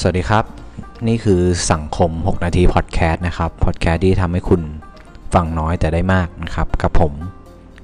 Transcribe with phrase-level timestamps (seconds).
[0.00, 0.44] สวัสดีครับ
[1.08, 1.40] นี่คือ
[1.72, 4.62] สังคม 6 นาทีพอดแคสต์นะครับพอดแคสต์ที่ทำให้คุณ
[5.34, 7.12] ฟังน้อยแต่ได้มากนะครับ กับผม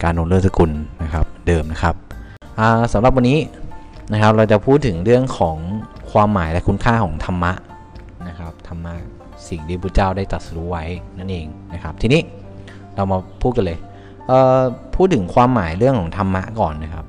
[0.02, 0.70] การนนเลิศสกุล
[1.02, 1.94] นะครับเดิมนะครับ
[2.92, 3.38] สำหรับวันนี้
[4.12, 5.56] นะครับเราจะพูดถึงเรื่องของ
[6.10, 7.52] ความหมายและคุณค่าของธรรมะ
[8.28, 8.92] นะครับธรรมะ
[9.48, 10.84] สิ่งที่พระเจ้าได้ตรัสรู้ไว้
[11.18, 12.20] นั่นเองนะครับ ทีนี้
[12.94, 13.78] เรามาพูดกันเลย
[14.96, 17.04] พูดถึงความหมายเรื่องของธรรมะก่อนนะครับ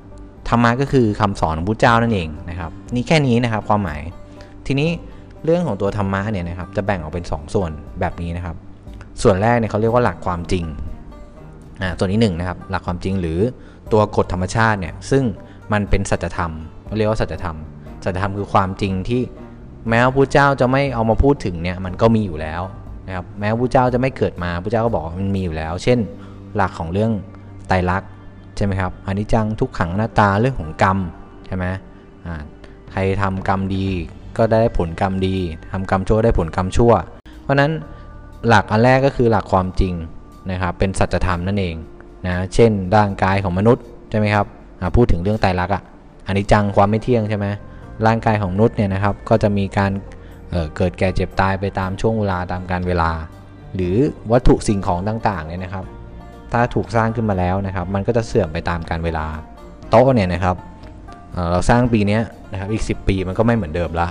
[0.48, 4.00] ธรรมะก็คือคำสอนของพระเจ้านั่นเองนะครับนี่แค่นี้นะครับความหมาย
[4.66, 4.90] ทีนี้
[5.44, 7.70] เรื่องของตัวธรรมะเนี่ยนะครับจะแบ่งออกเป็น 2 ส่วน
[8.00, 8.56] แบบนี้นะครับ
[9.22, 10.64] ส่วนแรกเนี่ยเขาเรียกว่าหลักความจริง
[11.82, 13.38] อ่าส่วนที่1นนะครับหลักความจริงหรือ
[13.92, 15.24] ตัวกฎธรรมชาติเนี่ยซึ่ง
[15.72, 16.52] มันเป็นสัจธรรม
[16.98, 17.56] เรียกว่าสัจธรรม
[18.04, 19.22] สัจธรรมคือความจริงที่
[19.88, 22.62] แม้ว่าพระเจ้าจะไม่เอามาพูดถึงเนี่ยมันก็มีอยู่แล้ว
[23.06, 25.98] นะครับแม้ว่าพระเจ้าจะไม่เกิดมาพระเจ้าก็บอกมันมีอยู่แล้ว เช่น
[26.56, 27.12] หลักของเรื่อง
[27.68, 28.10] ไตรลักษณ์
[28.56, 30.98] ใช่ไหมครับอนิจจังทุกขังหน้าตาเรื่องของกรรม
[31.46, 31.64] ใช่ไหม
[32.26, 32.34] อ่า
[32.92, 33.86] ใครทำกรรมดี
[34.38, 35.36] ก็ได้ผลกรรมดี
[35.72, 36.92] ทำกรรมชั่วได้ผลกรรมชั่ว
[37.42, 37.70] เพราะนั้น
[38.48, 39.94] หลักอันแรกก็คือหลักความจริง
[40.50, 41.76] นะครับเป็นสัจธรรมนั่นเอง
[42.26, 44.46] นะเช่นร่างกายของมนุษย์ใช่ไหมครับ
[44.96, 45.82] พูดถึงเรื่องไตรลักษณ์อะ
[46.26, 47.46] อันนี้จังความไม่เที่ยงใช่ไหม
[48.06, 49.92] ร่างกายของมนุษย์เนี่ยนะครับก็จะมีการ
[50.50, 53.10] เเกิดแก่เจ็บตายไปตามช่วงเวลาตามการเวลา
[53.74, 53.96] หรือ
[54.32, 55.84] วัตถุสิ่งของต่างๆเนี่ยนะครับ
[56.52, 59.26] ถ้าถูกสร้างขึ้นมาแล้วนะครับ มันก็จะเสื่อมไปตามการเวลา
[59.90, 60.56] โต๊ะเนี่ยนะครับ
[61.50, 62.18] เราสร้างปีนี้
[62.52, 64.08] นะครับอีก 10 ปีมันก็ไม่เหมือนเดิมละ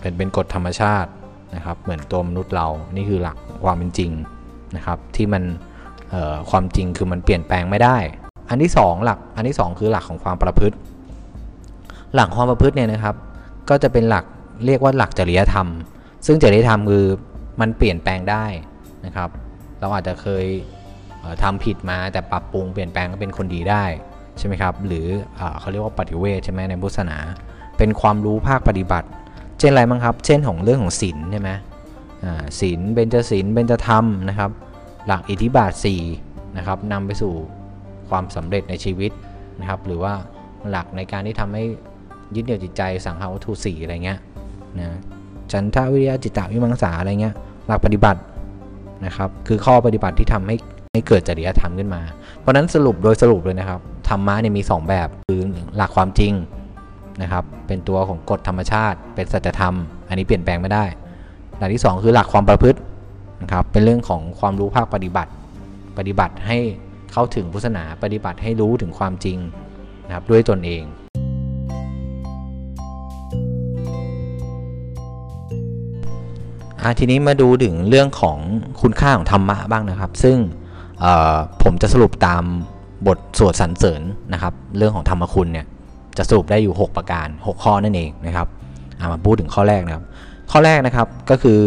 [0.00, 1.10] เป็นเป็นกฎธรรมชาติ
[1.54, 4.10] นะครับเหมือนตัวมนุษย์เรานี่คือหลักความเป็นจริง
[4.76, 5.42] นะครับที่มัน
[6.50, 7.96] ความจริงคือมันเปลี่ยนแปลงไม่ได้
[8.48, 10.76] อันที่ 2 หลักอันที่ 2 คือหลักของความประพฤติ
[12.14, 13.14] หลักความประพฤติเนี่ยนะครับ
[13.68, 14.24] ก็จะเป็นหลัก
[14.66, 15.66] เรียกว่าหลักจริยธรรม
[16.26, 17.06] ซึ่งจริยธรรมคือ
[17.60, 18.44] มันเปลี่ยนแปลงได้
[19.06, 19.28] นะครับ
[19.80, 20.46] เราอาจจะเคย
[21.42, 23.84] ทำผิดมาแต่ปรับปรุงเปลี่ยนแปลงก็เป็นคนดีได้
[24.38, 25.06] ใช่ไหมครับ หรือ
[25.38, 27.18] อเขาเรียกว่าปฏิเวทใช่ไหมในพุทธศาสนา
[27.78, 29.08] เป็นความรู้ภาคปฏิบัติ
[29.58, 31.50] เช่นอะไรบ้างครับ เช่นของเรื่องของศีลใช่ไหม
[32.60, 34.50] ศีลเบญจศีลเบญจธรรมนะครับ
[35.06, 35.72] หลักอิทธิบาท
[36.14, 37.32] 4นะครับนำไปสู่
[38.08, 39.10] ความสำเร็จในชีวิต
[39.60, 40.12] นะครับ หรือว่า
[40.70, 41.64] หลักในการที่ทำให้
[42.34, 44.18] ยึดเหนี่ยวจิตใจสังหาวัตถุสี่อะไรเงี้ย
[44.78, 44.98] นะ
[45.52, 47.34] ฉันทาวิริยะจิตตวิมังสาอะไรเงี้ย
[47.66, 48.20] หลักปฏิบัติ
[49.06, 50.56] นะครับ คือข้อปฏิบัติที่ทำให้
[50.92, 52.02] ให้เกิดจริยธรรมขึ้นมา
[52.38, 55.40] เพราะนั้นสรุปโดยสรุปเลยนะครับ ธรรมะเนี่ยมี 2 แบบคือ
[55.76, 56.32] หลักความจริง
[57.22, 59.74] นะครับ เป็นตัวของกฎธรรมชาติ เป็นสัจธรรม
[60.08, 60.84] อันนี้เปลี่ยนแปลงไม่ได้
[61.58, 62.78] หลักที่ 2 คือหลักความประพฤติ
[63.42, 65.30] นะครับ เป็นเรื่องของความรู้ภาคปฏิบัติ
[65.98, 66.58] ปฏิบัติให้
[67.12, 69.38] เข้าถึงพุทธศาสนา ปฏิบัติให้รู้ถึงความจริง
[70.06, 70.84] นะครับด้วยตนเอง
[76.98, 78.38] ทีนี้มาดูถึงเรื่องของ
[78.80, 80.36] คุณค่าของธรรมะบ้างนะครับ ซึ่ง
[81.62, 82.44] ผมจะสรุปตาม
[83.06, 84.02] บทสวดสรรเสริญ
[84.32, 85.66] นะครับ เรื่องของธรรมคุณเนี่ย
[86.18, 88.48] จะสรุปได้อยู่ 6 ประการ 6 ข้อนั่นเองนะครับ
[89.12, 90.04] มาพูดถึงข้อแรกนะครับ
[90.50, 91.60] ข้อแรกนะครับก็คือ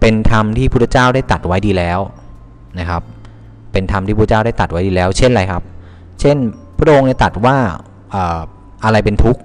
[0.00, 2.00] เป็นธรรมที่พุทธเจ้าได้ตัดไว้ดีแล้ว
[2.78, 3.02] นะครับ
[3.72, 5.62] เป็นธรรมที่พระเจ้าได้ตัดไว้ดีแล้ว เช่นอะไรครับ
[6.20, 6.36] เช่น
[6.78, 7.56] พระองค์ได้ตัดว่า
[8.84, 9.40] อะไรเป็นทุกข์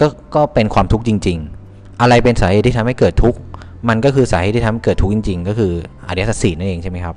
[0.00, 1.38] ก็ก็เป็นความทุกข์จริง
[1.70, 3.38] ๆ อะไรเป็นสาเหตุที่ทำให้เกิดทุกข์
[3.88, 5.72] มันก็คือสาเหตุที่ทำให้เกิดทุกข์จริง ๆ ก็คือ
[6.08, 7.16] อริยสัจสี่นั่นเองใช่ไหมครับ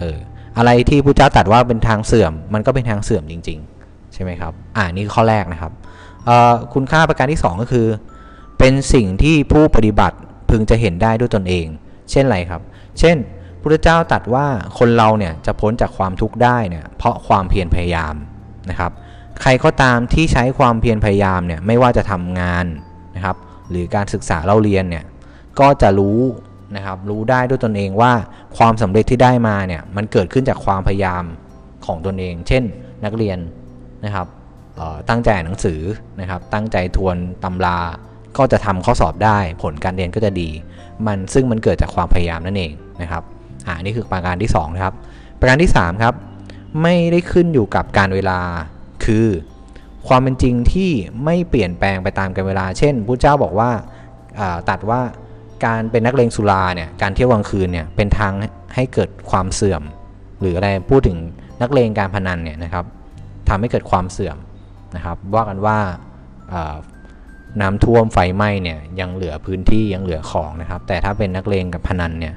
[0.00, 0.18] เออ
[0.58, 5.72] อะไรที่พระเจ้าตัดว่าเป็นทางเสื่อม มันก็เป็นทางเสื่อมจริง ๆ ใช่ไหมครับ อ่านี่ข้อแรกนะครับ
[6.74, 7.86] คุณค่าประการที่ 2 ก็คือ
[8.58, 10.16] เป็นสิ่งที่ผู้ปฏิบัติ
[10.50, 11.66] พึงจะเห็นได้ด้วยตนเอง
[12.10, 12.62] เช่นไรครับ
[12.98, 13.16] เช่น
[13.60, 14.46] พระเจ้าตัดว่า
[14.78, 18.14] คนเราเนี่ยจะพ้นจากความทุกข์ได้เนี่ยเพราะความเพียรพยายาม
[18.70, 18.92] นะครับ
[19.42, 22.66] ใครก็ตามที่ใช้ความเพียรพยายามเนี่ยไม่ว่าจะทำงาน
[23.16, 23.36] นะครับ
[23.70, 25.04] หรือการศึกษาเล่าเรียนเนี่ย
[25.60, 26.18] ก็จะรู้
[26.76, 28.12] นะครับรู้ได้ด้วยตนเองว่า
[28.56, 31.24] ความสำเร็จที่ได้มาเนี่ยมันเกิดขึ้นจากความพยายาม
[31.86, 32.62] ของตนเอง เช่น
[33.04, 33.38] นักเรียน
[34.04, 34.26] นะครับ
[35.08, 35.80] ตั้งใจหนังสือ
[36.20, 37.78] นะครับตั้งใจทวนตำรา
[38.36, 40.50] ก็จะทำข้อสอบได้ ผลการเรียนก็จะดี
[41.06, 42.72] มันซึ่งมันเกิดจากความพยายามนั่นเอง
[43.02, 43.22] นะครับ
[43.66, 44.94] อ่านี่คือประการที่2นะครับ
[45.40, 46.14] ประการที่3ครับ
[46.82, 48.40] ไม่ได้ขึ้นอยู่กับการเวลา
[49.04, 49.26] คือ
[50.08, 50.90] ความเป็นจริงที่
[51.24, 53.70] ไม่เปลี่ยนแปลงไปตามกาลเวลา เช่นพระเจ้าบอกว่า
[54.68, 55.00] ตัดว่า
[55.64, 58.32] การเป็นนักเลงสุราเนี่ยการเที่ยวกลางคืนเนี่ยเป็นทาง
[58.74, 59.82] ให้เกิดความเสื่อม
[60.40, 61.16] หรืออะไรพูดถึง
[61.62, 62.84] นักเลงการพนันเนี่ยนะครับ
[63.48, 64.36] ทำให้เกิดความเสื่อม
[64.96, 65.78] นะครับ ว่ากันว่า
[67.60, 72.34] น้ำท่วมไฟไหม้เนี่ยยังเหลือพื้นที่ยังเหลือของนะครับ แต่ถ้าเป็นนักเลงกับพนันเนี่ย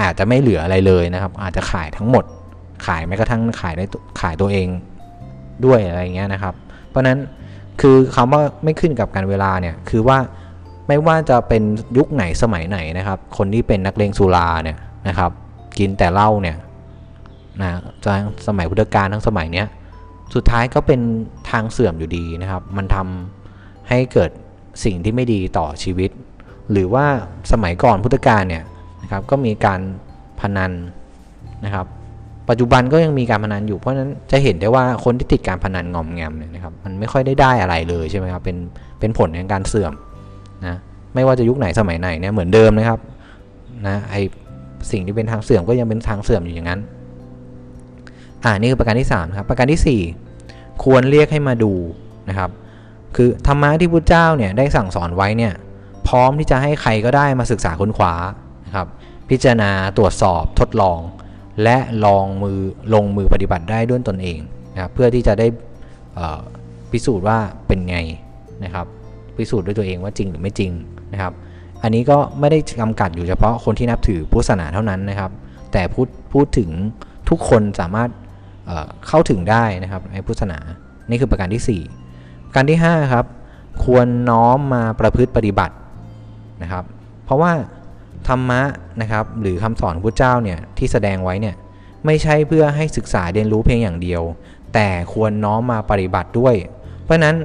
[0.00, 2.24] อาจจะไม่เหลืออะไรเลยนะครับ อาจจะขายทั้งหมด
[2.86, 3.84] ขายแม้กระทั่งขายได้
[4.20, 4.68] ขายตัวเอง
[5.64, 6.54] ด้วยอะไรเงี้ยนะครับ
[6.88, 7.18] เพราะนั้น
[7.80, 10.18] คือคำว่าไม่ขึ้นกับการเวลาเนี่ยคือว่า
[10.90, 11.62] ไม่ว่าจะเป็น
[11.96, 14.78] ยุคไหนสมัยไหนนะครับ คนที่เป็นนักเลงสุราเนี่ย
[15.08, 15.30] นะครับ
[15.78, 16.56] กินแต่เหล้าเนี่ย
[17.60, 17.68] นะ
[18.04, 19.66] จากสมัยพุทธกาลทั้งสมัยเนี้ย
[20.34, 21.00] สุดท้ายก็เป็น
[21.50, 24.30] ทางเสื่อมอยู่ดีนะครับ มันทำให้เกิด
[24.84, 26.10] สิ่งที่ไม่ดีต่อชีวิต
[26.72, 27.06] หรือว่า
[27.52, 28.64] สมัยก่อนพุทธกาลเนี่ย
[29.02, 29.80] นะครับก็มีการ
[30.40, 30.72] พนัน
[31.64, 31.86] นะครับ
[32.48, 38.56] ปัจจุบันก็ยังมีการพนันอยู่เพราะฉะนั้นจะเห็นได้ว่าคนที่ติดการพนันงอมแงมเนี่ยนะครับ มันไม่ค่อยได้ได้อะไรเลยใช่ไหมครับเป็น
[39.00, 39.92] เป็นผลของการเสื่อม
[40.66, 40.76] นะ
[41.14, 42.98] ไม่ว่าจะยุคไหนสมัยไหนเนี่ยเหมือนเดิมนะครับ
[43.86, 44.14] นะไอ
[44.90, 46.80] สิ่งที่เป็นทางเสื่อมก็ยังเป็นทางเสื่อมอยู่อย่างนั้น
[48.44, 50.02] อ่านี่คือประการที่3ครับประการทีสี่
[50.42, 51.72] 4 ควรเรียกให้มาดู
[52.28, 52.50] นะครับ
[53.16, 55.52] คือธรรมะที่พุทธเจ้าเนี่ยได้สั่งสอนไว้เนี่ย
[56.08, 58.14] พร้อมที่จะให้ใครก็ได้มาศึกษาค้นคว้า
[58.66, 58.86] นะครับ
[59.30, 60.98] พิจารณาตรวจสอบทดลอง
[61.62, 62.60] และลองมือ
[62.94, 64.38] ลงมือปฏิบัติได้ด้วยตนเอง
[64.74, 65.46] นะครับเพื่อที่จะได้
[66.90, 67.96] พิสูจน์ว่าเป็นไง
[68.64, 68.86] นะครับ
[69.40, 70.70] พิสูจน์ด้วยตัวเองว่าจริงหรือไม่จริง
[71.12, 71.32] นะครับ
[71.82, 75.30] อันนี้ก็ไม่ได้จำกัดอยู่เฉพาะคนที่นับถือพุทธศาสนาเท่านั้นนะครับ
[75.72, 76.70] แต่พูดพูดถึง
[77.28, 78.10] ทุกคนสามารถ
[78.66, 80.58] เเข้าถึงได้นะครับในพุทธศาสนา
[81.10, 81.80] นี่คือประการที่
[82.12, 83.26] 4 ประการที่5ครับ
[83.84, 85.74] ควรน้อมมาประพฤติปฏิบัติ
[86.62, 86.84] นะครับ
[87.24, 87.52] เพราะว่า
[88.28, 88.62] ธรรมะ
[89.00, 91.54] นะครับหรือคำสอนพระเจ้าเนี่ยที่แสดงไว้เนี่ย
[92.06, 94.22] ไม่ใช่เพื่อให้ศึกษาเรียนรู้เพียงอย่างเดียว
[94.74, 96.54] แต่ควรน้อมมาปฏิบัติด้วย
[97.04, 97.36] เพราะนั้น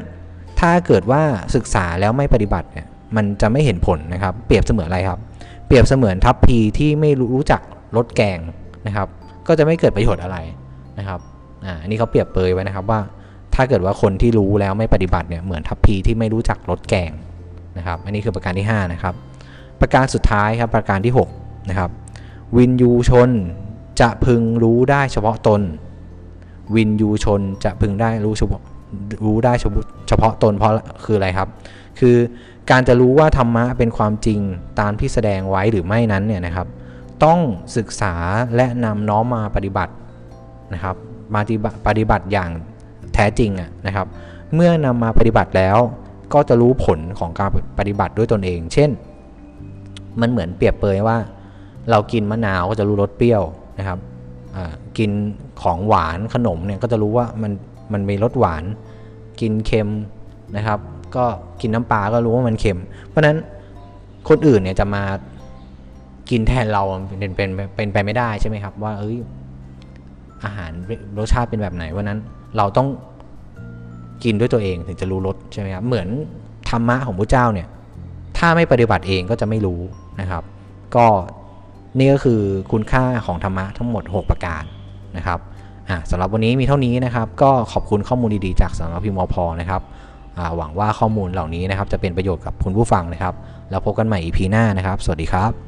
[0.60, 1.22] ถ้าเกิดว่า
[1.56, 5.20] ศึกษาแล้วไม่ปฏิบัติเนี่ยมันจะไม่เห็นผลนะครับ เปรียบเสมือนอะไรครับ
[5.68, 7.62] เปรียบเสมือนทัพพีที่ไม่รู้จัก
[7.98, 8.40] รสแกง
[8.88, 9.08] นะครับ
[9.48, 10.38] ก็จะไม่เกิดประโยชน์อะไร
[11.00, 11.20] นะครับ
[11.66, 13.00] อ่าอันนี้เขาเปรียบเปยไว้นะครับว่า
[13.56, 17.12] ถ้าเกิดว่าคนที่รู้แล้วไม่ปฏิบัติเนี่ยเหมือนทัพพีที่ไม่รู้จักรสแกง
[17.78, 19.14] นะครับ อันนี้คือประการที่ 5 นะครับ
[19.82, 21.90] ประการสุดท้ายครับประการที่ 6 นะครับ
[22.58, 23.30] วินยูชน
[24.02, 25.62] จะพึงรู้ได้เฉพาะตน
[26.76, 28.62] วินยูชนจะพึงได้รู้เฉพาะ
[29.26, 29.54] รู้ได้
[30.08, 30.72] เฉพาะตนเพราะ
[31.04, 31.50] คืออะไรครับ
[32.00, 32.16] คือ
[32.72, 34.40] การจะรู้ว่าธรรมะเป็นความจริง
[34.80, 36.68] ตามที่แสดงไว้หรือไม่นั้นเนี่ยนะครับ
[37.24, 37.40] ต้อง
[37.78, 38.14] ศึกษา
[38.56, 39.94] และนำน้อมมาปฏิบัติ
[40.74, 40.96] นะครับ
[41.34, 41.42] มา
[41.88, 42.50] ปฏิบัติอย่าง
[43.14, 43.52] แท้จริง
[43.88, 44.08] นะครับ
[44.54, 45.78] เมื่อนำมาปฏิบัติแล้ว
[46.34, 47.50] ก็จะรู้ผลของการ
[47.80, 48.90] ปฏิบัติด้วยตนเอง เช่น
[50.22, 51.18] มันเหมือนเปรียบเปยว่า
[51.92, 53.44] เรากินมะนาวก็จะรู้รสเปรี้ยว
[53.80, 54.00] นะครับ
[54.98, 55.12] กิน
[55.62, 57.52] ของหวานขนมเนี่ยก็จะรู้ว่ามัน
[57.94, 58.64] มันมีรสหวาน
[59.42, 59.90] กินเค็ม
[60.58, 60.80] นะครับ
[61.16, 61.26] ก็
[61.62, 63.38] กินน้ำปลาก็รู้ว่ามันเค็ม เพราะนั้น
[64.30, 65.04] คนอื่นเนี่ยจะมา
[66.30, 66.84] กินแทนเรา
[67.20, 69.18] เป็นเป็นเป็นไปไม่ได้ใช่ไหมครับ ว่าเอ้ย
[70.44, 70.72] อาหาร
[71.18, 72.20] รสชาติเป็นแบบไหนวันนั้น
[72.58, 72.88] เราต้อง
[74.24, 76.08] กินด้วยตัวเองถึงจะรู้รสใช่ไหมครับเหมือน
[76.70, 77.68] ธรรมะของพระเจ้าเนี่ย
[78.38, 79.82] ถ้าไม่ปฏิบัติเองก็จะไม่รู้
[80.20, 80.44] นะครับ
[80.96, 81.06] ก็
[81.98, 82.42] นี่ก็คือ
[82.72, 84.64] คุณค่าของธรรมะทั้งหมด 6 ประการ
[85.18, 85.40] นะครับ
[86.12, 89.82] สำหรับวันนี้มีเท่านี้นะครับ ก็ขอบคุณข้อมูลดีๆจากสำนักพิมพ์มพนะครับ
[90.58, 93.34] หวังว่าข้อมูลเหล่านี้นะครับจะเป็นประโยชน์กับคุณผู้ฟังนะครับ
[93.70, 95.65] แล้วพบกันใหม่ EP หน้านะครับ สวัสดีครับ